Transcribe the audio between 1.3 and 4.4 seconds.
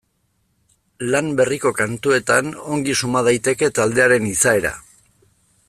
berriko kantuetan ongi suma daiteke taldearen